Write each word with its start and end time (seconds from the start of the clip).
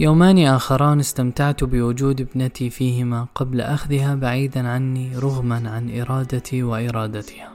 يومان 0.00 0.38
آخران 0.38 1.00
استمتعت 1.00 1.64
بوجود 1.64 2.20
ابنتي 2.20 2.70
فيهما 2.70 3.26
قبل 3.34 3.60
أخذها 3.60 4.14
بعيدا 4.14 4.68
عني 4.68 5.18
رغما 5.18 5.70
عن 5.70 6.00
إرادتي 6.00 6.62
وإرادتها. 6.62 7.52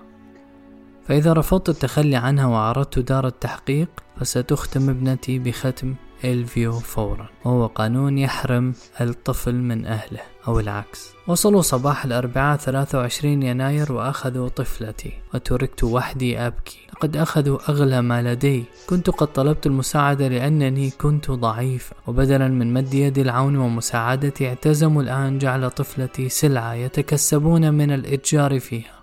فإذا 1.08 1.34
رفضت 1.34 1.70
التخلي 1.70 2.16
عنها 2.16 2.46
وعرضت 2.46 3.00
دار 3.00 3.28
التحقيق 3.28 3.90
فستختم 4.20 4.90
ابنتي 4.90 5.40
بختم 5.40 5.96
إلفيو 6.24 6.80
فورا. 6.80 7.30
وهو 7.46 7.66
قانون 7.66 8.18
يحرم 8.18 8.74
الطفل 9.02 9.56
من 9.56 9.86
أهله 9.86 10.22
أو 10.48 10.60
العكس. 10.60 11.10
وصلوا 11.28 11.62
صباح 11.62 12.06
الأربعاء 12.06 12.58
23 12.58 13.44
يناير 13.44 13.92
وأخذوا 13.92 14.50
طفلتي 14.50 15.14
وتركت 15.34 15.84
وحدي 15.84 16.40
أبكي. 16.40 16.78
لقد 16.94 17.18
أخذوا 17.18 17.60
أغلى 17.70 18.02
ما 18.02 18.22
لدي. 18.22 18.64
كنت 18.90 19.10
قد 19.10 19.28
طلبت 19.28 19.66
المساعدة 19.66 20.28
لأنني 20.28 20.90
كنت 20.90 21.32
ضعيفة 21.32 21.96
وبدلا 22.08 22.48
من 22.48 22.74
مد 22.74 22.94
يد 22.94 23.18
العون 23.18 23.56
ومساعدتي 23.56 24.48
اعتزموا 24.48 25.02
الآن 25.02 25.38
جعل 25.38 25.70
طفلتي 25.70 26.30
سلعة 26.30 26.74
يتكسبون 26.74 27.74
من 27.74 27.92
الإتجار 27.92 28.60
فيها. 28.60 28.98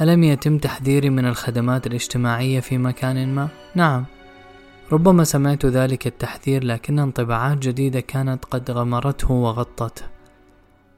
ألم 0.00 0.24
يتم 0.24 0.58
تحذيري 0.58 1.10
من 1.10 1.26
الخدمات 1.26 1.86
الاجتماعية 1.86 2.60
في 2.60 2.78
مكان 2.78 3.34
ما؟ 3.34 3.48
نعم. 3.74 4.04
ربما 4.92 5.24
سمعت 5.24 5.66
ذلك 5.66 6.06
التحذير 6.06 6.64
لكن 6.64 6.98
انطباعات 6.98 7.58
جديدة 7.58 8.00
كانت 8.00 8.44
قد 8.44 8.70
غمرته 8.70 9.32
وغطته. 9.32 10.04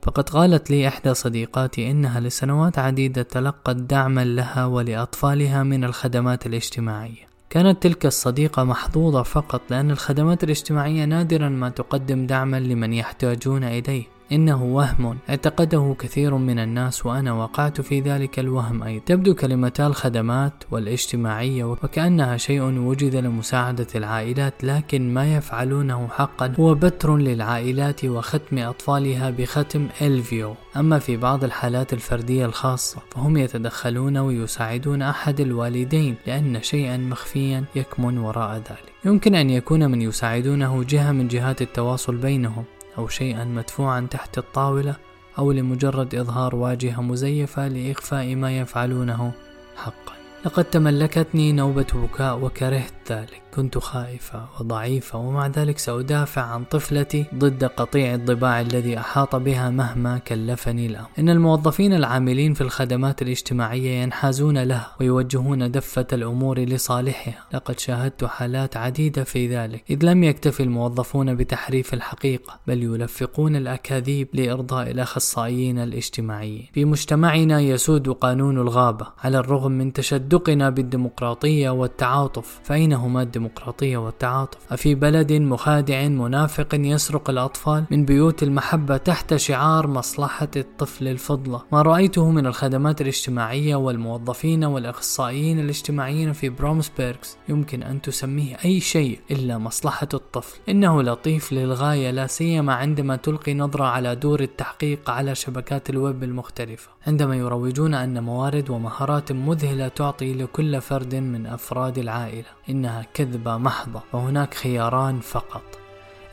فقد 0.03 0.29
قالت 0.29 0.71
لي 0.71 0.89
إحدى 0.89 1.15
صديقاتي 1.15 1.91
إنها 1.91 2.21
لسنوات 2.21 2.79
عديدة 2.79 3.23
تلقت 3.23 3.77
دعما 3.77 4.25
لها 4.25 4.67
ولأطفالها 4.67 5.63
من 5.63 5.85
الخدمات 5.85 6.47
الاجتماعية. 6.47 7.29
كانت 7.51 7.83
تلك 7.83 8.07
الصديقة 8.07 8.65
محظوظة 8.65 9.23
فقط 9.23 9.61
لأن 9.71 9.91
الخدمات 9.91 10.45
الاجتماعية 10.45 11.05
نادرا 11.05 11.49
ما 11.49 11.69
تقدم 11.69 12.27
دعما 12.27 12.61
لمن 12.61 12.93
يحتاجون 12.93 13.65
إليه. 13.65 14.18
إنه 14.33 14.65
وهم. 14.65 15.19
اعتقده 15.31 15.97
كثير 15.99 16.35
من 16.35 16.59
الناس 16.59 17.07
وأنا 17.07 17.33
وقعت 17.33 17.81
في 17.81 18.01
ذلك 18.01 18.39
الوهم 18.39 18.83
أيضا. 18.83 19.05
تبدو 19.07 19.35
كلمتا 19.35 19.87
الخدمات 19.87 20.53
والاجتماعية 20.71 21.65
وكأنها 21.65 22.37
شيء 22.37 22.63
وجد 22.63 23.17
لمساعدة 23.17 23.87
العائلات 23.95 24.65
لكن 24.65 25.15
ما 25.15 25.37
يفعلونه 25.37 26.09
حقا 26.09 26.53
هو 26.61 26.75
بتر 26.75 27.17
للعائلات 27.17 28.05
وختم 28.05 28.59
أطفالها 28.59 29.31
بختم 29.31 29.89
إلفيو. 30.03 30.55
أما 30.77 30.99
في 30.99 31.17
بعض 31.17 31.45
الحالات 31.45 31.93
الفردية 31.93 32.47
الخاصة 32.47 33.01
فهم 33.11 33.37
يتدخلون 33.37 34.17
ويساعدون 34.17 35.03
أحد 35.03 35.41
الوالدين 35.41 36.15
لأن 36.27 36.63
شيئا 36.63 36.97
مخفيا 36.97 37.65
يكمن 37.75 38.19
وراء 38.19 38.57
ذلك. 38.57 38.93
يمكن 39.05 39.35
أن 39.35 39.51
يكون 39.51 39.91
من 39.91 40.03
يساعدونه 40.03 40.85
جهة 40.85 41.13
من 41.13 41.29
جهات 41.29 41.63
التواصل 41.63 42.17
بينهم. 42.17 42.65
أو 42.99 43.09
شيئا 43.09 43.45
مدفوعا 43.45 44.07
تحت 44.11 44.39
الطاولة 44.39 44.97
أو 45.39 45.53
لمجرد 45.53 46.15
إظهار 46.15 46.57
واجهة 46.57 47.03
مزيفة 47.03 47.69
لإخفاء 47.69 48.35
ما 48.35 48.59
يفعلونه 48.59 49.33
حقا. 49.77 50.13
لقد 50.45 50.65
تملكتني 50.65 51.53
نوبة 51.53 51.87
بكاء 51.95 52.39
وكرهت 52.39 52.98
ذلك. 53.11 53.43
كنت 53.55 53.79
خائفة 53.79 54.45
وضعيفة 54.61 55.19
ومع 55.19 55.47
ذلك 55.47 55.79
سأدافع 55.79 56.43
عن 56.43 56.65
طفلتي 56.65 57.25
ضد 57.35 57.65
قطيع 57.65 58.15
الضباع 58.15 58.61
الذي 58.61 58.99
أحاط 58.99 59.37
بها 59.37 59.71
مهما 59.71 60.19
كلفني 60.19 60.87
الأمر. 60.87 61.09
إن 61.19 61.29
الموظفين 61.29 61.93
العاملين 61.93 62.55
في 62.55 62.61
الخدمات 62.61 63.23
الاجتماعية 63.23 64.03
ينحازون 64.03 64.59
لها 64.59 64.97
ويوجهون 65.01 65.71
دفة 65.71 66.07
الأمور 66.13 66.59
لصالحها. 66.59 67.45
لقد 67.55 67.79
شاهدت 67.79 68.25
حالات 68.25 68.77
عديدة 68.77 69.25
في 69.25 69.57
ذلك. 69.57 69.85
إذ 69.91 70.05
لم 70.05 70.25
يكتفي 70.25 70.63
الموظفون 70.63 71.35
بتحريف 71.35 71.95
الحقيقة 71.95 72.59
بل 72.67 72.83
يلفقون 72.83 73.57
الأكاذيب 73.57 74.29
لإرضاء 74.35 74.91
الأخصائيين 74.91 75.79
الاجتماعيين. 75.79 76.67
في 76.73 76.85
مجتمعنا 76.85 77.61
يسود 77.61 78.09
قانون 78.09 78.59
الغابة 78.59 79.07
على 79.25 79.39
الرغم 79.39 79.73
من 79.73 79.93
تشدقنا 79.93 80.71
بالديمقراطية 80.71 81.71
والتعاطف 81.71 82.61
فأينهما 82.99 83.23
الديمقراطية 83.23 83.97
والتعاطف. 83.97 84.59
أفي 84.73 84.95
بلد 84.95 85.33
مخادع 85.33 86.09
منافق 86.09 86.69
يسرق 86.75 87.31
الأطفال 87.31 87.85
من 87.91 88.05
بيوت 88.05 88.43
المحبة 88.43 88.97
تحت 88.97 89.37
شعار 89.37 89.87
مصلحة 89.87 90.49
الطفل 90.57 91.09
الفضلى. 91.09 91.63
ما 91.73 91.83
رأيته 91.83 92.31
من 92.31 92.47
الخدمات 92.47 93.01
الاجتماعية 93.01 93.77
والموظفين 93.77 94.65
والأخصائيين 94.65 95.61
الاجتماعيين 95.61 96.33
في 96.33 96.49
برومسبيرغز 96.49 97.37
يمكن 97.49 97.83
أن 97.83 98.03
تسميه 98.03 98.57
أي 98.65 98.81
شيء 98.81 99.21
إلا 99.31 99.59
مصلحة 99.59 100.09
الطفل. 100.15 100.59
إنه 100.69 101.03
لطيف 101.03 101.53
للغاية 101.53 102.11
لا 102.11 102.27
سيما 102.27 102.75
عندما 102.75 103.17
تلقي 103.17 103.55
نظرة 103.55 103.85
على 103.85 104.15
دور 104.15 104.41
التحقيق 104.41 105.11
على 105.11 105.35
شبكات 105.35 105.91
الويب 105.91 106.25
المختلفة. 106.25 106.89
عندما 107.07 107.37
يروجون 107.37 107.95
أن 107.95 108.23
موارد 108.23 108.71
ومهارات 108.71 109.33
مذهلة 109.33 109.89
تعطي 109.89 110.35
لكل 110.35 110.81
فرد 110.81 111.15
من 111.15 111.47
أفراد 111.47 111.99
العائلة. 111.99 112.49
إنها 112.89 113.07
كذبة 113.15 113.57
محضة 113.57 114.03
وهناك 114.13 114.55
خياران 114.55 115.21
فقط. 115.21 115.63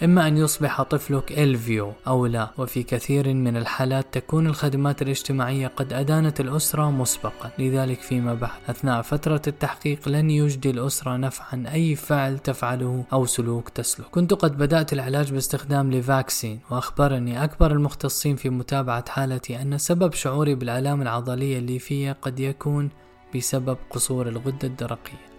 إما 0.03 0.27
أن 0.27 0.37
يصبح 0.37 0.81
طفلك 0.81 1.31
LVU 1.31 1.93
أو 2.07 2.25
لا 2.25 2.49
وفي 2.57 2.83
كثير 2.83 3.33
من 3.33 3.57
الحالات 3.57 4.05
تكون 4.11 4.47
الخدمات 4.47 5.01
الاجتماعية 5.01 5.67
قد 5.67 5.93
أدانت 5.93 6.39
الأسرة 6.39 6.91
مسبقا. 6.91 7.51
لذلك 7.59 7.99
فيما 7.99 8.33
بعد 8.33 8.59
أثناء 8.69 9.01
فترة 9.01 9.41
التحقيق 9.47 10.09
لن 10.09 10.29
يجدي 10.29 10.69
الأسرة 10.69 11.17
نفعا 11.17 11.63
أي 11.73 11.95
فعل 11.95 12.39
تفعله 12.39 13.05
أو 13.13 13.25
سلوك 13.25 13.69
تسلكه. 13.69 14.05
كنت 14.11 14.33
قد 14.33 14.57
بدأت 14.57 14.93
العلاج 14.93 15.33
باستخدام 15.33 15.91
ليفاكسين 15.91 16.59
وأخبرني 16.69 17.43
أكبر 17.43 17.71
المختصين 17.71 18.35
في 18.35 18.49
متابعة 18.49 19.09
حالتي 19.09 19.61
أن 19.61 19.77
سبب 19.77 20.13
شعوري 20.13 20.55
بالآلام 20.55 21.01
العضلية 21.01 21.59
الليفية 21.59 22.11
قد 22.21 22.39
يكون 22.39 22.89
بسبب 23.35 23.77
قصور 23.89 24.27
الغدة 24.27 24.67
الدرقية. 24.67 25.34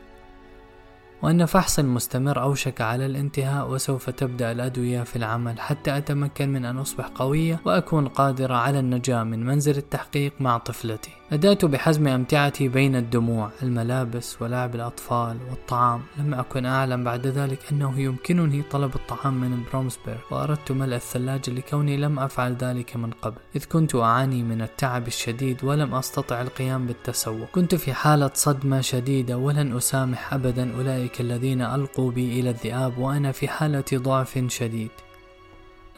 وأن 1.22 1.44
فحص 1.44 1.78
المستمر 1.78 2.42
أوشك 2.42 2.80
على 2.80 3.06
الانتهاء 3.06 3.70
وسوف 3.70 4.10
تبدأ 4.10 4.52
الأدوية 4.52 5.02
في 5.02 5.16
العمل 5.16 5.60
حتى 5.60 5.96
أتمكن 5.96 6.48
من 6.48 6.64
أن 6.64 6.78
أصبح 6.78 7.06
قوية 7.06 7.60
وأكون 7.64 8.08
قادرة 8.08 8.54
على 8.54 8.78
النجاة 8.78 9.22
من 9.22 9.46
منزل 9.46 9.76
التحقيق 9.76 10.32
مع 10.40 10.58
طفلتي. 10.58 11.10
بدأت 11.30 11.64
بحزم 11.64 12.08
أمتعتي 12.08 12.68
بين 12.68 12.96
الدموع. 12.96 13.50
الملابس 13.62 14.42
ولعب 14.42 14.74
الأطفال 14.74 15.36
والطعام. 15.50 16.02
لم 16.18 16.34
أكن 16.34 16.66
أعلم 16.66 17.04
بعد 17.04 17.26
ذلك 17.26 17.58
أنه 17.72 18.00
يمكنني 18.00 18.62
طلب 18.62 18.94
الطعام 18.94 19.40
من 19.40 19.62
برومسبير 19.72 20.18
وأردت 20.30 20.72
ملء 20.72 20.96
الثلاجة 20.96 21.50
لكوني 21.50 21.96
لم 21.96 22.18
أفعل 22.18 22.54
ذلك 22.54 22.96
من 22.96 23.10
قبل. 23.10 23.36
إذ 23.56 23.64
كنت 23.64 23.94
أعاني 23.94 24.42
من 24.42 24.62
التعب 24.62 25.06
الشديد 25.06 25.64
ولم 25.64 25.94
أستطع 25.94 26.42
القيام 26.42 26.86
بالتسوق. 26.86 27.48
كنت 27.52 27.74
في 27.74 27.94
حالة 27.94 28.30
صدمة 28.34 28.80
شديدة 28.80 29.38
ولن 29.38 29.76
أسامح 29.76 30.34
أبدا 30.34 30.76
أولئك 30.76 31.20
الذين 31.20 31.62
ألقوا 31.62 32.10
بي 32.10 32.40
إلى 32.40 32.50
الذئاب 32.50 32.98
وأنا 32.98 33.32
في 33.32 33.48
حالة 33.48 33.84
ضعف 33.94 34.44
شديد. 34.48 34.90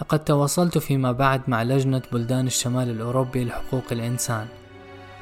لقد 0.01 0.25
تواصلت 0.25 0.79
فيما 0.79 1.13
بعد 1.13 1.43
مع 1.49 1.63
لجنة 1.63 2.03
بلدان 2.13 2.47
الشمال 2.47 2.91
الأوروبي 2.91 3.45
لحقوق 3.45 3.85
الإنسان. 3.93 4.47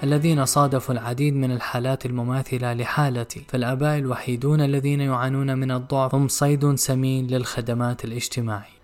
الذين 0.02 0.44
صادفوا 0.44 0.94
العديد 0.94 1.34
من 1.34 1.50
الحالات 1.50 2.06
المماثلة 2.06 2.72
لحالتي. 2.72 3.44
فالآباء 3.48 3.98
الوحيدون 3.98 4.60
الذين 4.60 5.00
يعانون 5.00 5.58
من 5.58 5.70
الضعف 5.70 6.14
هم 6.14 6.28
صيد 6.28 6.74
سمين 6.74 7.26
للخدمات 7.26 8.04
الاجتماعية. 8.04 8.75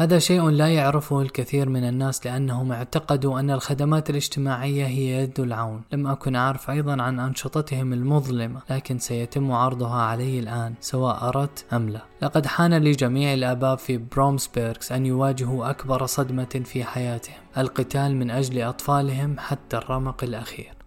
هذا 0.00 0.18
شيء 0.18 0.48
لا 0.48 0.68
يعرفه 0.68 1.20
الكثير 1.22 1.68
من 1.68 1.88
الناس 1.88 2.26
لأنهم 2.26 2.72
اعتقدوا 2.72 3.40
أن 3.40 3.50
الخدمات 3.50 4.10
الاجتماعية 4.10 4.86
هي 4.86 5.22
يد 5.22 5.40
العون. 5.40 5.82
لم 5.92 6.06
أكن 6.06 6.36
أعرف 6.36 6.70
أيضا 6.70 7.02
عن 7.02 7.20
أنشطتهم 7.20 7.92
المظلمة 7.92 8.60
لكن 8.70 8.98
سيتم 8.98 9.52
عرضها 9.52 10.02
علي 10.02 10.38
الآن 10.38 10.74
سواء 10.80 11.28
أردت 11.28 11.64
أم 11.72 11.88
لا. 11.88 12.00
لقد 12.22 12.46
حان 12.46 12.74
لجميع 12.74 13.32
الآباء 13.32 13.76
في 13.76 13.96
برومسبيرغز 13.96 14.92
أن 14.92 15.06
يواجهوا 15.06 15.70
أكبر 15.70 16.06
صدمة 16.06 16.62
في 16.64 16.84
حياتهم 16.84 17.40
القتال 17.56 18.16
من 18.16 18.30
أجل 18.30 18.62
أطفالهم 18.62 19.38
حتى 19.38 19.76
الرمق 19.76 20.24
الأخير. 20.24 20.77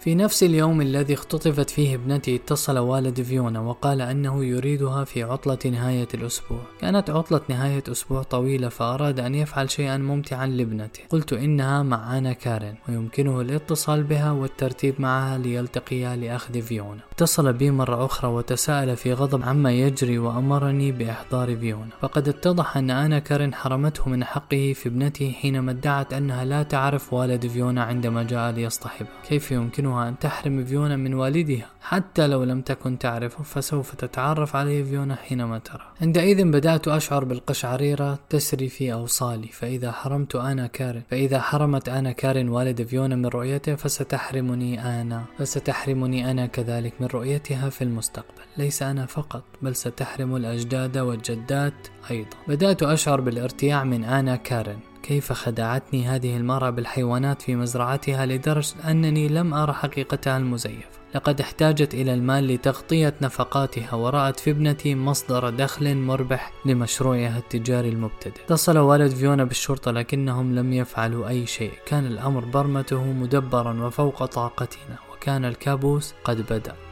في 0.00 0.14
نفس 0.14 0.42
اليوم 0.42 0.80
الذي 0.80 1.14
اختطفت 1.14 1.70
فيه 1.70 1.94
ابنتي 1.94 2.36
اتصل 2.36 2.78
والد 2.78 3.20
فيونا 3.20 3.60
وقال 3.60 4.00
أنه 4.00 4.44
يريدها 4.44 5.04
في 5.04 5.22
عطلة 5.22 5.58
نهاية 5.64 6.08
الأسبوع. 6.14 6.58
كانت 6.80 7.10
عطلة 7.10 7.40
نهاية 7.48 7.82
أسبوع 7.88 8.22
طويلة 8.22 8.68
فأراد 8.68 9.20
أن 9.20 9.34
يفعل 9.34 9.70
شيئا 9.70 9.96
ممتعا 9.96 10.46
لابنته. 10.46 11.00
قلت 11.10 11.32
إنها 11.32 11.82
مع 11.82 12.18
أنا 12.18 12.32
كارين 12.32 12.74
ويمكنه 12.88 13.40
الاتصال 13.40 14.02
بها 14.02 14.30
والترتيب 14.30 14.94
معها 14.98 15.38
ليلتقيا 15.38 16.16
لأخذ 16.16 16.62
فيونا. 16.62 17.00
اتصل 17.12 17.52
بي 17.52 17.70
مرة 17.70 18.04
أخرى 18.04 18.30
وتساءل 18.30 18.96
في 18.96 19.12
غضب 19.12 19.42
عما 19.42 19.72
يجري 19.72 20.18
وأمرني 20.18 20.92
بإحضار 20.92 21.56
فيونا. 21.56 21.90
فقد 22.00 22.28
اتضح 22.28 22.76
أن 22.76 22.90
أنا 22.90 23.18
كارين 23.18 23.54
حرمته 23.54 24.08
من 24.08 24.24
حقه 24.24 24.72
في 24.76 24.88
ابنته 24.88 25.32
حينما 25.32 25.70
ادعت 25.70 26.12
أنها 26.12 26.44
لا 26.44 26.62
تعرف 26.62 27.12
والد 27.12 27.46
فيونا 27.46 27.82
عندما 27.84 28.22
جاء 28.22 28.50
ليصطحبها. 28.50 29.22
كيف 29.28 29.52
يمكنه 29.52 29.89
يمكنها 29.90 30.08
أن 30.08 30.18
تحرم 30.18 30.64
فيونا 30.64 30.96
من 30.96 31.14
والدها. 31.14 31.66
حتى 31.82 32.26
لو 32.26 32.44
لم 32.44 32.60
تكن 32.60 32.98
تعرفه 32.98 33.42
فسوف 33.42 33.94
تتعرف 33.94 34.56
عليه 34.56 34.84
فيونا 34.84 35.16
حينما 35.16 35.58
ترى. 35.58 35.82
عندئذ 36.02 36.44
بدأت 36.44 36.88
أشعر 36.88 37.24
بالقشعريرة 37.24 38.18
تسري 38.28 38.68
في 38.68 38.92
أوصالي. 38.92 39.48
فإذا 39.48 39.92
حرمت 39.92 40.36
أنا 40.36 40.66
كارن 40.66 41.02
فإذا 41.10 41.40
حرمت 41.40 41.88
أنا 41.88 42.12
كارن 42.12 42.48
والد 42.48 42.82
فيونا 42.82 43.16
من 43.16 43.26
رؤيته 43.26 43.74
فستحرمني 43.74 45.00
أنا 45.00 45.24
فستحرمني 45.38 46.30
أنا 46.30 46.46
كذلك 46.46 46.92
من 47.00 47.06
رؤيتها 47.06 47.70
في 47.70 47.84
المستقبل. 47.84 48.44
ليس 48.56 48.82
أنا 48.82 49.06
فقط 49.06 49.42
بل 49.62 49.76
ستحرم 49.76 50.36
الأجداد 50.36 50.98
والجدات 50.98 51.88
أيضا. 52.10 52.36
بدأت 52.48 52.82
أشعر 52.82 53.20
بالارتياع 53.20 53.84
من 53.84 54.04
آنا 54.04 54.36
كارن. 54.36 54.78
كيف 55.02 55.32
خدعتني 55.32 56.06
هذه 56.06 56.36
المرأة 56.36 56.70
بالحيوانات 56.70 57.42
في 57.42 57.56
مزرعتها 57.56 58.26
لدرجة 58.26 58.90
أنني 58.90 59.28
لم 59.28 59.54
أرى 59.54 59.72
حقيقتها 59.72 60.36
المزيفة 60.36 61.00
لقد 61.14 61.40
احتاجت 61.40 61.94
إلى 61.94 62.14
المال 62.14 62.46
لتغطية 62.46 63.14
نفقاتها 63.22 63.94
ورأت 63.94 64.40
في 64.40 64.50
ابنتي 64.50 64.94
مصدر 64.94 65.50
دخل 65.50 65.96
مربح 65.96 66.52
لمشروعها 66.64 67.38
التجاري 67.38 67.88
المبتدئ. 67.88 68.44
اتصل 68.44 68.78
والد 68.78 69.10
فيونا 69.14 69.44
بالشرطة 69.44 69.90
لكنهم 69.90 70.54
لم 70.54 70.72
يفعلوا 70.72 71.28
أي 71.28 71.46
شيء. 71.46 71.72
كان 71.86 72.06
الأمر 72.06 72.44
برمته 72.44 73.04
مدبرا 73.04 73.86
وفوق 73.86 74.24
طاقتنا 74.24 74.98
وكان 75.12 75.44
الكابوس 75.44 76.14
قد 76.24 76.40
بدأ. 76.52 76.89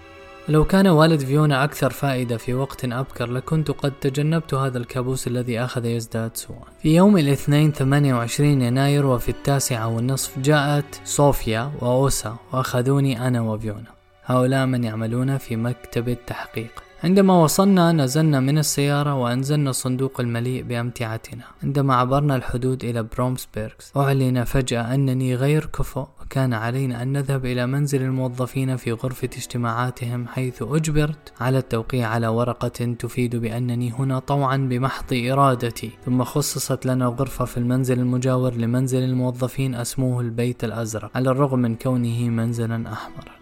لو 0.49 0.65
كان 0.65 0.87
والد 0.87 1.21
فيونا 1.21 1.65
أكثر 1.65 1.91
فائدة 1.91 2.37
في 2.37 2.55
وقت 2.55 2.85
أبكر 2.85 3.31
لكنت 3.31 3.71
قد 3.71 3.93
تجنبت 4.01 4.55
هذا 4.55 4.79
الكابوس 4.79 5.27
الذي 5.27 5.61
أخذ 5.61 5.85
يزداد 5.85 6.37
سوءا. 6.37 6.65
في 6.83 6.97
يوم 6.97 7.19
الاثنين 7.19 7.73
28 7.73 8.63
يناير 8.63 9.07
وفي 9.07 9.29
التاسعة 9.29 9.89
والنصف 9.89 10.39
جاءت 10.39 11.01
صوفيا 11.05 11.73
وأوسا 11.81 12.37
وأخذوني 12.53 13.29
أنا 13.29 13.41
وفيونا. 13.41 13.91
هؤلاء 14.25 14.67
من 14.67 14.85
يعملون 14.85 15.39
في 15.39 15.57
مكتب 15.57 16.09
التحقيق. 16.09 16.71
عندما 17.05 17.43
وصلنا 17.43 17.93
نزلنا 17.93 18.41
من 18.41 18.59
السيارة 18.59 19.15
وأنزلنا 19.15 19.71
الصندوق 19.71 20.21
المليء 20.21 20.63
بأمتعتنا. 20.63 21.45
عندما 21.63 21.95
عبرنا 21.95 22.37
الحدود 22.37 22.85
إلى 22.85 23.03
برومسبيرغز 23.03 23.93
أعلن 23.97 24.45
فجأة 24.45 24.95
أنني 24.95 25.35
غير 25.35 25.67
كفؤ 25.67 26.07
وكان 26.29 26.53
علينا 26.53 27.03
أن 27.03 27.13
نذهب 27.13 27.47
إلى 27.47 27.67
منزل 27.67 28.03
الموظفين 28.03 28.77
في 28.77 28.93
غرفة 28.93 29.29
اجتماعاتهم 29.37 30.29
حيث 30.29 30.63
أجبرت 30.63 31.33
على 31.41 31.59
التوقيع 31.59 32.09
على 32.09 32.29
ورقة 32.29 32.69
تفيد 32.99 33.37
بأنني 33.37 33.93
هنا 33.93 34.19
طوعا 34.19 34.57
بمحض 34.57 35.13
إرادتي. 35.13 35.91
ثم 36.05 36.25
خصصت 36.25 36.87
لنا 36.87 37.07
غرفة 37.07 37.45
في 37.45 37.57
المنزل 37.57 37.99
المجاور 38.01 38.55
لمنزل 38.55 39.03
الموظفين 39.03 39.75
أسموه 39.75 40.21
البيت 40.21 40.65
الأزرق 40.65 41.11
على 41.15 41.31
الرغم 41.31 41.59
من 41.59 41.75
كونه 41.75 42.29
منزلا 42.29 42.93
أحمر. 42.93 43.38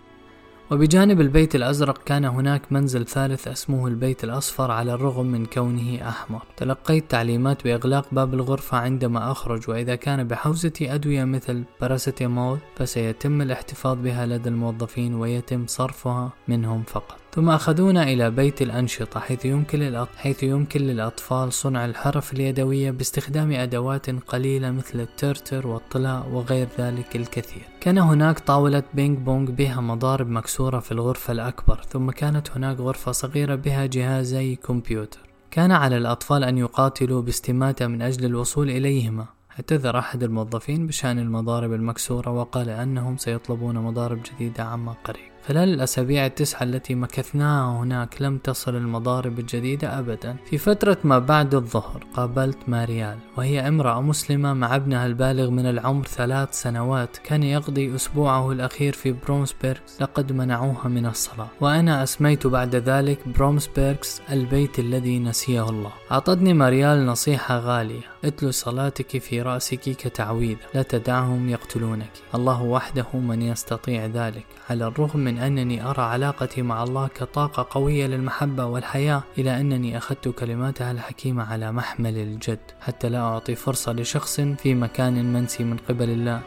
وبجانب 0.70 1.20
البيت 1.20 1.54
الأزرق 1.54 2.02
كان 2.02 2.24
هناك 2.24 2.72
منزل 2.72 3.06
ثالث 3.06 3.48
اسمه 3.48 3.86
البيت 3.86 4.24
الأصفر 4.24 4.70
على 4.70 4.94
الرغم 4.94 5.26
من 5.26 5.46
كونه 5.46 6.08
أحمر. 6.08 6.42
تلقيت 6.56 7.10
تعليمات 7.10 7.64
بإغلاق 7.64 8.06
باب 8.12 8.34
الغرفة 8.34 8.78
عندما 8.78 9.30
أخرج 9.30 9.70
وإذا 9.70 9.94
كان 9.94 10.24
بحوزتي 10.24 10.94
أدوية 10.94 11.24
مثل 11.24 11.64
باراسيتامول 11.80 12.58
فسيتم 12.76 13.42
الاحتفاظ 13.42 13.98
بها 13.98 14.26
لدى 14.26 14.48
الموظفين 14.48 15.14
ويتم 15.14 15.66
صرفها 15.66 16.32
منهم 16.48 16.82
فقط. 16.82 17.25
ثم 17.36 17.50
أخذونا 17.50 18.02
إلى 18.02 18.30
بيت 18.30 18.62
الأنشطة 18.62 19.20
حيث 19.20 19.44
يمكن, 19.44 20.06
حيث 20.16 20.42
يمكن 20.42 20.80
للأطفال 20.80 21.52
صنع 21.52 21.84
الحرف 21.84 22.32
اليدوية 22.32 22.90
باستخدام 22.90 23.52
أدوات 23.52 24.10
قليلة 24.10 24.70
مثل 24.70 25.00
الترتر 25.00 25.66
والطلاء 25.66 26.28
وغير 26.32 26.68
ذلك 26.78 27.16
الكثير. 27.16 27.62
كان 27.80 27.98
هناك 27.98 28.38
طاولة 28.38 28.82
بينج 28.94 29.18
بونج 29.18 29.50
بها 29.50 29.80
مضارب 29.80 30.28
مكسورة 30.28 30.78
في 30.78 30.92
الغرفة 30.92 31.32
الأكبر 31.32 31.80
ثم 31.88 32.10
كانت 32.10 32.50
هناك 32.50 32.80
غرفة 32.80 33.12
صغيرة 33.12 33.54
بها 33.54 33.86
جهازي 33.86 34.56
كمبيوتر. 34.56 35.20
كان 35.50 35.72
على 35.72 35.96
الأطفال 35.96 36.44
أن 36.44 36.58
يقاتلوا 36.58 37.22
باستماتة 37.22 37.86
من 37.86 38.02
أجل 38.02 38.24
الوصول 38.24 38.70
إليهما. 38.70 39.26
اعتذر 39.52 39.98
أحد 39.98 40.22
الموظفين 40.22 40.86
بشأن 40.86 41.18
المضارب 41.18 41.72
المكسورة 41.72 42.30
وقال 42.30 42.68
أنهم 42.68 43.16
سيطلبون 43.16 43.78
مضارب 43.78 44.18
جديدة 44.22 44.64
عما 44.64 44.94
قريب. 45.04 45.35
خلال 45.48 45.74
الأسابيع 45.74 46.26
التسعة 46.26 46.62
التي 46.62 46.94
مكثناها 46.94 47.82
هناك 47.82 48.22
لم 48.22 48.38
تصل 48.38 48.76
المضارب 48.76 49.38
الجديدة 49.38 49.98
أبدا. 49.98 50.36
في 50.50 50.58
فترة 50.58 50.98
ما 51.04 51.18
بعد 51.18 51.54
الظهر 51.54 52.06
قابلت 52.14 52.58
ماريال 52.68 53.18
وهي 53.36 53.68
امرأة 53.68 54.00
مسلمة 54.00 54.54
مع 54.54 54.76
ابنها 54.76 55.06
البالغ 55.06 55.50
من 55.50 55.66
العمر 55.66 56.04
ثلاث 56.04 56.62
سنوات. 56.62 57.16
كان 57.16 57.42
يقضي 57.42 57.94
أسبوعه 57.94 58.52
الأخير 58.52 58.92
في 58.92 59.12
برومسبيرغز 59.12 59.96
لقد 60.00 60.32
منعوها 60.32 60.88
من 60.88 61.06
الصلاة. 61.06 61.48
وأنا 61.60 62.02
أسميت 62.02 62.46
بعد 62.46 62.76
ذلك 62.76 63.28
برومسبيرغز 63.28 64.20
البيت 64.32 64.78
الذي 64.78 65.18
نسيه 65.18 65.68
الله. 65.70 65.92
أعطتني 66.12 66.54
ماريال 66.54 67.06
نصيحة 67.06 67.58
غالية. 67.58 68.02
اتلو 68.24 68.50
صلاتك 68.50 69.18
في 69.18 69.42
رأسك 69.42 69.80
كتعويذة. 69.80 70.58
لا 70.74 70.82
تدعهم 70.82 71.48
يقتلونك. 71.48 72.10
الله 72.34 72.62
وحده 72.62 73.06
من 73.14 73.42
يستطيع 73.42 74.06
ذلك. 74.06 74.46
على 74.70 74.86
الرغم 74.86 75.20
من 75.20 75.35
أنني 75.38 75.90
أرى 75.90 76.02
علاقتي 76.02 76.62
مع 76.62 76.82
الله 76.82 77.08
كطاقة 77.08 77.66
قوية 77.70 78.06
للمحبة 78.06 78.64
والحياة 78.64 79.22
إلى 79.38 79.60
أنني 79.60 79.96
أخذت 79.96 80.28
كلماتها 80.28 80.92
الحكيمة 80.92 81.44
على 81.44 81.72
محمل 81.72 82.18
الجد 82.18 82.58
حتى 82.80 83.08
لا 83.08 83.18
أعطي 83.18 83.54
فرصة 83.54 83.92
لشخص 83.92 84.40
في 84.40 84.74
مكان 84.74 85.32
منسي 85.32 85.64
من 85.64 85.76
قبل 85.88 86.10
الله 86.10 86.40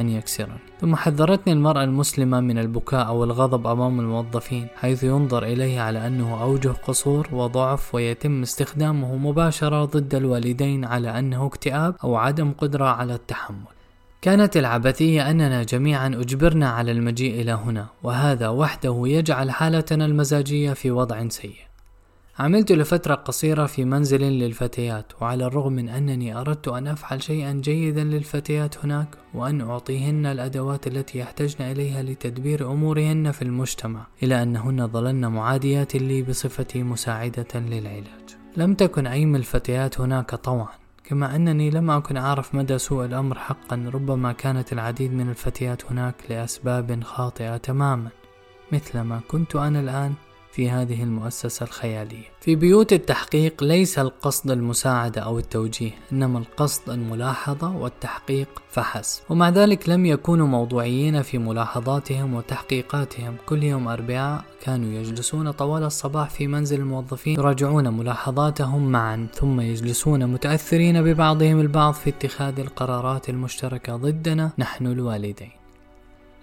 أن 0.00 0.08
يكسرني. 0.08 0.58
ثم 0.80 0.96
حذرتني 0.96 1.52
المرأة 1.52 1.84
المسلمة 1.84 2.40
من 2.40 2.58
البكاء 2.58 3.06
أو 3.06 3.24
الغضب 3.24 3.66
أمام 3.66 4.00
الموظفين 4.00 4.66
حيث 4.76 5.04
ينظر 5.04 5.44
إليه 5.44 5.80
على 5.80 6.06
أنه 6.06 6.42
أوجه 6.42 6.68
قصور 6.68 7.28
وضعف 7.32 7.94
ويتم 7.94 8.42
استخدامه 8.42 9.16
مباشرة 9.16 9.84
ضد 9.84 10.14
الوالدين 10.14 10.84
على 10.84 11.18
أنه 11.18 11.46
اكتئاب 11.46 11.96
أو 12.04 12.16
عدم 12.16 12.52
قدرة 12.52 12.84
على 12.84 13.14
التحمل. 13.14 13.74
كانت 14.24 14.56
العبثية 14.56 15.30
أننا 15.30 15.62
جميعا 15.62 16.06
أجبرنا 16.06 16.70
على 16.70 16.92
المجيء 16.92 17.40
إلى 17.40 17.52
هنا 17.52 17.86
وهذا 18.02 18.48
وحده 18.48 19.02
يجعل 19.06 19.50
حالتنا 19.50 20.04
المزاجية 20.04 20.72
في 20.72 20.90
وضع 20.90 21.28
سيء. 21.28 21.56
عملت 22.38 22.72
لفترة 22.72 23.14
قصيرة 23.14 23.66
في 23.66 23.84
منزل 23.84 24.22
للفتيات 24.22 25.12
وعلى 25.20 25.46
الرغم 25.46 25.72
من 25.72 25.88
أنني 25.88 26.36
أردت 26.40 26.68
أن 26.68 26.86
أفعل 26.86 27.22
شيئا 27.22 27.52
جيدا 27.52 28.04
للفتيات 28.04 28.84
هناك 28.84 29.08
وأن 29.34 29.60
أعطيهن 29.60 30.26
الأدوات 30.26 30.86
التي 30.86 31.18
يحتجن 31.18 31.64
إليها 31.64 32.02
لتدبير 32.02 32.72
أمورهن 32.72 33.30
في 33.30 33.42
المجتمع 33.42 34.06
إلى 34.22 34.42
أنهن 34.42 34.88
ظلن 34.88 35.26
معاديات 35.26 35.96
لي 35.96 36.22
بصفتي 36.22 36.82
مساعدة 36.82 37.48
للعلاج. 37.54 38.36
لم 38.56 38.74
تكن 38.74 39.06
أي 39.06 39.26
من 39.26 39.36
الفتيات 39.36 40.00
هناك 40.00 40.34
طوعا. 40.34 40.83
كما 41.04 41.36
أنني 41.36 41.70
لم 41.70 41.90
أكن 41.90 42.16
أعرف 42.16 42.54
مدى 42.54 42.78
سوء 42.78 43.04
الأمر 43.04 43.38
حقا 43.38 43.90
ربما 43.94 44.32
كانت 44.32 44.72
العديد 44.72 45.12
من 45.12 45.28
الفتيات 45.28 45.84
هناك 45.86 46.14
لأسباب 46.30 47.02
خاطئة 47.04 47.56
تماما. 47.56 48.10
مثلما 48.72 49.20
كنت 49.28 49.56
أنا 49.56 49.80
الآن 49.80 50.14
في 50.54 50.70
هذه 50.70 51.02
المؤسسة 51.02 51.66
الخيالية. 51.66 52.24
في 52.40 52.56
بيوت 52.56 52.92
التحقيق 52.92 53.64
ليس 53.64 53.98
القصد 53.98 54.50
المساعدة 54.50 55.20
أو 55.20 55.38
التوجيه، 55.38 55.90
إنما 56.12 56.38
القصد 56.38 56.90
الملاحظة 56.90 57.76
والتحقيق 57.76 58.48
فحسب. 58.70 59.22
ومع 59.30 59.48
ذلك 59.48 59.88
لم 59.88 60.06
يكونوا 60.06 60.46
موضوعيين 60.46 61.22
في 61.22 61.38
ملاحظاتهم 61.38 62.34
وتحقيقاتهم. 62.34 63.36
كل 63.46 63.62
يوم 63.62 63.88
أربعاء 63.88 64.44
كانوا 64.62 65.00
يجلسون 65.00 65.50
طوال 65.50 65.82
الصباح 65.82 66.30
في 66.30 66.46
منزل 66.46 66.80
الموظفين 66.80 67.38
يراجعون 67.38 67.88
ملاحظاتهم 67.88 68.92
معا، 68.92 69.26
ثم 69.34 69.60
يجلسون 69.60 70.26
متأثرين 70.26 71.02
ببعضهم 71.02 71.60
البعض 71.60 71.94
في 71.94 72.10
اتخاذ 72.10 72.60
القرارات 72.60 73.28
المشتركة 73.28 73.96
ضدنا 73.96 74.50
نحن 74.58 74.86
الوالدين. 74.86 75.63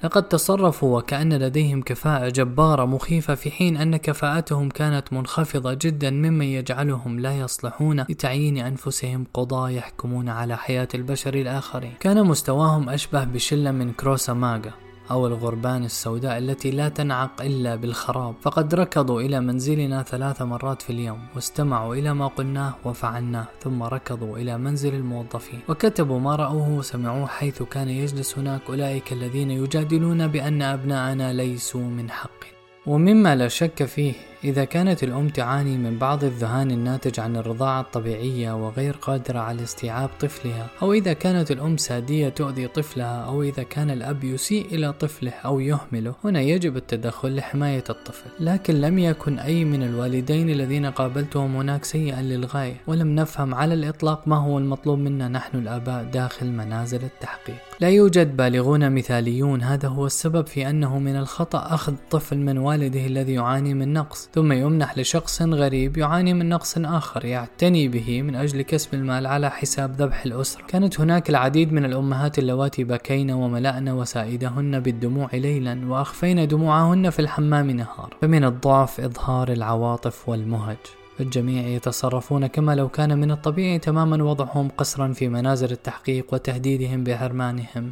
لقد 0.03 0.24
تصرفوا 0.24 0.98
وكأن 0.98 1.34
لديهم 1.34 1.81
كفاءة 1.81 2.29
جبارة 2.29 2.86
مخيفة 2.86 3.36
في 3.36 3.51
حين 3.51 3.77
أن 3.77 3.98
كفاءتهم 3.98 4.70
كانت 4.70 5.13
منخفضة 5.13 5.74
جدا 5.81 6.10
مما 6.10 6.46
يجعلهم 6.46 7.20
لا 7.20 7.39
يصلحون 7.39 8.01
لتعيين 8.01 8.58
أنفسهم 8.58 9.25
قضاة 9.34 9.70
يحكمون 9.70 10.29
على 10.29 10.58
حياة 10.58 10.88
البشر 10.96 11.34
الآخرين. 11.34 11.93
كان 12.00 12.25
مستواهم 12.25 12.89
أشبه 12.89 13.24
بشلة 13.24 13.72
من 13.72 13.91
كروسا 13.93 14.34
ماغا. 14.34 14.90
أو 15.12 15.27
الغربان 15.27 15.84
السوداء 15.84 16.38
التي 16.38 16.72
لا 16.72 16.89
تنعق 16.89 17.41
إلا 17.41 17.75
بالخراب. 17.75 18.36
فقد 18.41 18.75
ركضوا 18.75 19.22
إلى 19.22 19.39
منزلنا 19.39 20.03
ثلاث 20.03 20.41
مرات 20.41 20.82
في 20.82 20.89
اليوم 20.89 21.20
واستمعوا 21.36 21.96
إلى 21.96 22.13
ما 22.13 22.27
قلناه 22.27 22.74
وفعلناه 22.86 23.46
ثم 23.63 23.84
ركضوا 23.84 24.38
إلى 24.38 24.58
منزل 24.58 24.94
الموظفين. 24.96 25.60
وكتبوا 25.70 26.20
ما 26.20 26.36
رأوه 26.36 26.70
وسمعوه 26.70 27.27
حيث 27.27 27.63
كان 27.63 27.89
يجلس 27.89 28.38
هناك 28.38 28.62
أولئك 28.70 29.13
الذين 29.13 29.51
يجادلون 29.51 30.27
بأن 30.27 30.62
أبناءنا 30.62 31.34
ليسوا 31.34 31.82
من 31.82 32.10
حق 32.10 32.41
ومما 32.86 33.36
لا 33.36 33.48
شك 33.48 33.84
فيه 33.84 34.31
إذا 34.43 34.63
كانت 34.65 35.03
الأم 35.03 35.29
تعاني 35.29 35.77
من 35.77 35.98
بعض 35.98 36.24
الذهان 36.24 36.71
الناتج 36.71 37.19
عن 37.19 37.36
الرضاعة 37.36 37.81
الطبيعية 37.81 38.65
وغير 38.65 38.95
قادرة 38.95 39.39
على 39.39 39.63
استيعاب 39.63 40.10
طفلها 40.19 40.67
أو 40.81 40.93
إذا 40.93 41.13
كانت 41.13 41.51
الأم 41.51 41.77
سادية 41.77 42.29
تؤذي 42.29 42.67
طفلها 42.67 43.25
أو 43.25 43.43
إذا 43.43 43.63
كان 43.63 43.89
الأب 43.89 44.24
يسيء 44.24 44.65
إلى 44.71 44.93
طفله 44.93 45.31
أو 45.31 45.60
يهمله 45.60 46.15
هنا 46.24 46.41
يجب 46.41 46.77
التدخل 46.77 47.36
لحماية 47.36 47.83
الطفل. 47.89 48.29
لكن 48.39 48.81
لم 48.81 49.00
يكن 49.00 49.39
أي 49.39 49.65
من 49.65 49.83
الوالدين 49.83 50.50
الذين 50.50 50.86
قابلتهم 50.86 51.55
هناك 51.55 51.86
سيئا 51.86 52.21
للغاية 52.21 52.75
ولم 52.88 53.15
نفهم 53.15 53.55
على 53.55 53.74
الإطلاق 53.74 54.27
ما 54.27 54.38
هو 54.38 54.57
المطلوب 54.57 55.00
منا 55.00 55.27
نحن 55.27 55.57
الآباء 55.57 56.03
داخل 56.03 56.51
منازل 56.51 57.03
التحقيق. 57.03 57.55
لا 57.79 57.89
يوجد 57.89 58.38
بالغون 58.38 58.91
مثاليون 58.91 59.62
هذا 59.62 59.88
هو 59.88 60.05
السبب 60.05 60.48
في 60.48 60.69
أنه 60.69 61.00
من 61.00 61.15
الخطأ 61.15 61.74
أخذ 61.74 61.93
طفل 62.12 62.38
من 62.38 62.57
والده 62.57 63.05
الذي 63.05 63.33
يعاني 63.33 63.74
من 63.74 63.93
نقص. 63.93 64.31
ثم 64.34 64.52
يمنح 64.52 64.98
لشخص 64.98 65.42
غريب 65.42 65.98
يعاني 65.98 66.34
من 66.34 66.50
نقص 66.50 66.78
آخر 66.78 67.26
يعتني 67.26 67.88
به 67.88 68.22
من 68.22 68.36
أجل 68.36 68.62
كسب 68.62 68.94
المال 68.94 69.28
على 69.28 69.52
حساب 69.52 69.96
ذبح 70.02 70.26
الأسرة. 70.26 70.66
كانت 70.68 71.00
هناك 71.00 71.30
العديد 71.30 71.74
من 71.74 71.86
الأمهات 71.86 72.40
اللواتي 72.40 72.84
بكين 72.84 73.32
وملأن 73.32 73.90
وسائدهن 73.90 74.80
بالدموع 74.80 75.30
ليلا 75.34 75.82
وأخفين 75.88 76.48
دموعهن 76.48 77.10
في 77.10 77.20
الحمام 77.20 77.72
نهار. 77.72 78.16
فمن 78.22 78.44
الضعف 78.44 79.00
إظهار 79.00 79.52
العواطف 79.52 80.30
والمهج. 80.30 80.78
فالجميع 81.18 81.68
يتصرفون 81.68 82.48
كما 82.48 82.76
لو 82.76 82.90
كان 82.90 83.18
من 83.18 83.32
الطبيعي 83.32 83.80
تماما 83.80 84.24
وضعهم 84.24 84.70
قسرا 84.78 85.14
في 85.14 85.30
منازل 85.30 85.72
التحقيق 85.72 86.34
وتهديدهم 86.34 87.04
بحرمانهم 87.04 87.92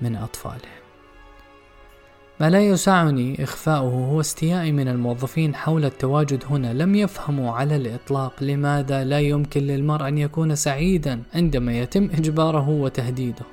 من 0.00 0.16
أطفالهم. 0.16 0.81
ما 2.40 2.50
لا 2.50 2.60
يسعني 2.60 3.44
إخفاؤه 3.44 3.90
هو 3.90 4.20
استيائي 4.20 4.72
من 4.72 4.88
الموظفين 4.88 5.54
حول 5.54 5.84
التواجد 5.84 6.44
هنا. 6.50 6.72
لم 6.72 6.94
يفهموا 6.94 7.52
على 7.52 7.76
الإطلاق 7.76 8.42
لماذا 8.42 9.04
لا 9.04 9.20
يمكن 9.20 9.60
للمرء 9.60 10.08
أن 10.08 10.18
يكون 10.18 10.54
سعيدا 10.54 11.22
عندما 11.34 11.78
يتم 11.78 12.04
إجباره 12.04 12.68
وتهديده. 12.68 13.44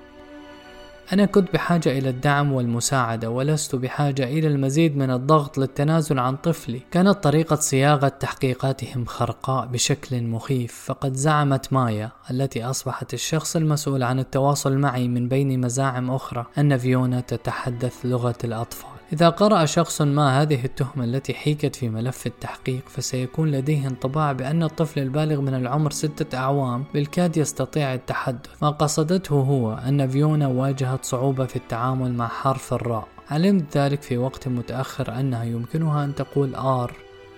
أنا 1.14 1.26
كنت 1.26 1.54
بحاجة 1.54 1.98
إلى 1.98 2.10
الدعم 2.10 2.54
والمساعدة 2.54 3.30
ولست 3.30 3.76
بحاجة 3.76 4.24
إلى 4.24 4.48
المزيد 4.48 4.98
من 4.98 5.12
الضغط 5.12 5.58
للتنازل 5.58 6.20
عن 6.20 6.36
طفلي. 6.36 6.82
كانت 6.92 7.24
طريقة 7.24 7.56
صياغة 7.56 8.08
تحقيقاتهم 8.08 9.06
خرقاء 9.06 9.66
بشكل 9.66 10.24
مخيف 10.24 10.84
فقد 10.86 11.14
زعمت 11.14 11.74
مايا 11.74 12.12
التي 12.32 12.64
أصبحت 12.64 13.14
الشخص 13.14 13.56
المسؤول 13.56 14.04
عن 14.04 14.20
التواصل 14.20 14.78
معي 14.78 15.08
من 15.08 15.28
بين 15.28 15.62
مزاعم 15.62 16.12
أخرى. 16.12 16.46
أن 16.58 16.78
فيونا 16.78 17.20
تتحدث 17.20 18.06
لغة 18.06 18.38
الأطفال. 18.44 18.99
إذا 19.14 19.30
قرأ 19.30 19.66
شخص 19.66 20.02
ما 20.02 20.42
هذه 20.42 20.66
التهمة 20.66 21.04
التي 21.04 21.34
حيكت 21.34 21.76
في 21.76 21.90
ملف 21.90 22.28
التحقيق 22.28 22.82
فسيكون 22.88 23.52
لديه 23.52 23.88
انطباع 23.88 24.32
بأن 24.32 24.64
الطفل 24.64 25.00
البالغ 25.00 25.42
من 25.42 25.54
العمر 25.54 25.92
ستة 25.92 26.38
أعوام 26.38 26.84
بالكاد 26.94 27.38
يستطيع 27.38 27.94
التحدث. 27.94 28.50
ما 28.62 28.70
قصدته 28.70 29.36
هو 29.36 29.74
أن 29.74 30.08
فيونا 30.08 30.48
واجهت 30.48 31.06
صعوبة 31.06 31.46
في 31.46 31.56
التعامل 31.56 32.14
مع 32.14 32.28
حرف 32.28 32.74
الراء. 32.74 33.08
علمت 33.32 33.78
ذلك 33.78 34.02
في 34.02 34.18
وقت 34.18 34.48
متأخر 34.48 35.20
أنها 35.20 35.44
يمكنها 35.44 36.04
أن 36.06 36.16
تقول 36.16 36.56
آر 36.56 36.94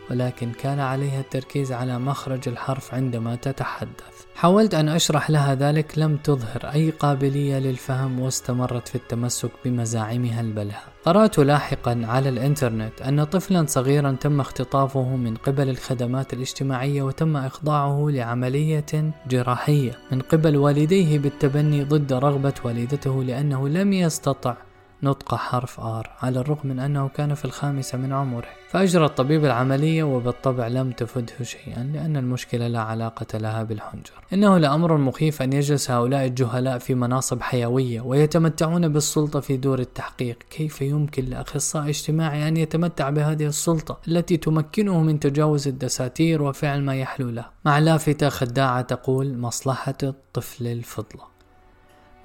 ولكن 0.10 0.52
كان 0.52 0.80
عليها 0.80 1.20
التركيز 1.20 1.72
على 1.72 2.00
مخرج 2.00 2.48
الحرف 2.48 2.94
عندما 2.94 3.36
تتحدث. 3.36 4.11
حاولت 4.36 4.74
أن 4.74 4.90
أشرح 4.90 5.30
لها 5.30 5.56
ذلك 5.56 5.98
لم 5.98 6.18
تظهر 6.18 6.72
أي 6.74 6.90
قابلية 6.90 7.60
للفهم 7.60 8.20
واستمرت 8.20 8.88
في 8.88 8.96
التمسك 8.96 9.52
بمزاعمها 9.66 10.42
البلهة. 10.42 10.84
قرأت 11.06 11.40
لاحقا 11.40 12.02
على 12.04 12.30
الإنترنت 12.30 13.02
أن 13.02 13.24
طفلا 13.24 13.66
صغيرا 13.68 14.18
تم 14.22 14.40
اختطافه 14.40 15.16
من 15.16 15.36
قبل 15.36 15.70
الخدمات 15.70 16.34
الاجتماعية 16.34 17.02
وتم 17.02 17.38
إخضاعه 17.38 18.08
لعملية 18.10 19.12
جراحية. 19.30 19.92
من 20.12 20.20
قبل 20.20 20.58
والديه 20.58 21.20
بالتبني 21.20 21.84
ضد 21.84 22.14
رغبة 22.14 22.54
والدته 22.64 23.24
لأنه 23.24 23.70
لم 23.70 23.94
يستطع 23.94 24.56
نطق 25.04 25.36
حرف 25.36 25.80
آر 25.80 26.10
على 26.22 26.40
الرغم 26.40 26.70
من 26.70 26.80
أنه 26.80 27.08
كان 27.08 27.34
في 27.34 27.46
الخامسة 27.46 27.98
من 27.98 28.14
عمره. 28.14 28.48
فأجرى 28.70 29.06
الطبيب 29.06 29.46
العملية 29.46 30.04
وبالطبع 30.04 30.68
لم 30.68 30.92
تفده 30.92 31.44
شيئا 31.44 31.84
لأن 31.94 32.18
المشكلة 32.18 32.68
لا 32.68 32.80
علاقة 32.80 33.38
لها 33.38 33.64
بالحنجر. 33.64 34.14
إنه 34.34 34.58
لأمر 34.58 34.98
مخيف 34.98 35.42
أن 35.42 35.54
يجلس 35.54 35.92
هؤلاء 35.92 36.26
الجهلاء 36.26 36.78
في 36.78 36.96
مناصب 36.96 37.42
حيوية 37.42 38.02
ويتمتعون 38.02 38.88
بالسلطة 38.88 39.40
في 39.40 39.58
دور 39.58 39.80
التحقيق. 39.80 40.38
كيف 40.50 40.82
يمكن 40.82 41.26
لأخصائي 41.26 41.90
اجتماعي 41.90 42.48
أن 42.48 42.58
يتمتع 42.58 43.10
بهذه 43.10 43.46
السلطة 43.46 44.00
التي 44.08 44.38
تمكنه 44.38 45.02
من 45.02 45.20
تجاوز 45.20 45.68
الدساتير 45.68 46.42
وفعل 46.42 46.82
ما 46.82 46.96
يحلو 46.96 47.30
له؟ 47.30 47.46
مع 47.66 47.80
لافتة 47.80 48.30
خداعة 48.30 48.82
تقول 48.82 49.38
مصلحة 49.38 49.98
الطفل 50.04 50.68
الفضلة. 50.68 51.31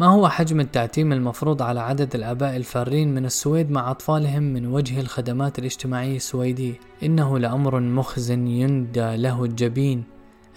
ما 0.00 0.06
هو 0.06 0.28
حجم 0.28 0.60
التعتيم 0.60 1.12
المفروض 1.12 1.62
على 1.62 1.80
عدد 1.80 2.14
الآباء 2.14 2.56
الفارين 2.56 3.14
من 3.14 3.24
السويد 3.24 3.70
مع 3.70 3.90
أطفالهم 3.90 4.42
من 4.42 4.66
وجه 4.66 5.00
الخدمات 5.00 5.58
الاجتماعية 5.58 6.16
السويدية؟ 6.16 6.74
إنه 7.02 7.38
لأمر 7.38 7.80
مخزن 7.80 8.46
يندى 8.46 9.16
له 9.16 9.44
الجبين 9.44 10.04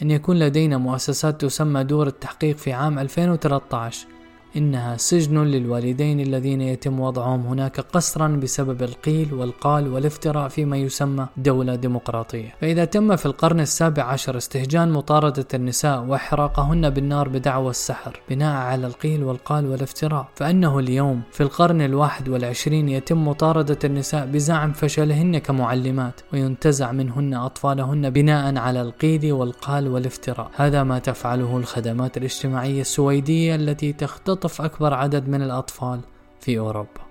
أن 0.02 0.12
يكون 0.12 0.40
لدينا 0.40 0.78
مؤسسات 0.78 1.42
تسمى 1.42 1.84
دور 1.84 2.08
التحقيق 2.08 2.58
في 2.58 2.74
عام 2.74 3.00
2013 3.00 4.08
إنها 4.58 4.98
سجن 4.98 5.44
للوالدين 5.44 6.20
الذين 6.20 6.62
يتم 6.62 7.00
وضعهم 7.00 7.46
هناك 7.46 7.80
قسرا 7.80 8.28
بسبب 8.28 8.84
القيل 8.84 9.34
والقال 9.34 9.94
والافتراء 9.94 10.48
فيما 10.48 10.78
يسمى 10.78 11.28
دولة 11.38 11.76
ديمقراطية. 11.76 12.56
فإذا 12.62 12.86
تم 12.86 13.16
في 13.16 13.26
القرن 13.26 13.60
السابع 13.60 14.04
عشر 14.04 14.38
استهجان 14.38 14.92
مطاردة 14.92 15.46
النساء 15.54 16.04
وإحراقهن 16.04 16.90
بالنار 16.90 17.30
بدعوى 17.30 17.70
السحر 17.70 18.20
بناء 18.30 18.56
على 18.56 18.88
القيل 18.88 19.24
والقال 19.24 19.66
والافتراء 19.66 20.28
فأنه 20.36 20.80
اليوم 20.80 21.22
في 21.32 21.44
القرن 21.44 21.82
الواحد 21.82 22.30
والعشرين 22.30 22.90
يتم 22.90 23.28
مطاردة 23.28 23.80
النساء 23.84 24.26
بزعم 24.26 24.74
فشلهن 24.74 25.38
كمعلمات 25.38 26.22
وينتزع 26.34 26.92
منهن 26.92 27.34
أطفالهن 27.34 28.10
بناء 28.10 28.58
على 28.58 28.82
القيل 28.82 29.34
والقال 29.34 29.88
والافتراء. 29.88 30.52
هذا 30.56 30.84
ما 30.84 31.00
تفعله 31.00 31.58
الخدمات 31.58 32.18
الاجتماعية 32.18 32.82
السويدية 32.82 33.56
التي 33.56 33.94
تختطف 34.40 34.62
أكبر 34.62 34.94
عدد 34.94 35.28
من 35.30 35.42
الأطفال 35.42 36.00
في 36.40 36.60
أوروبا. 36.60 37.09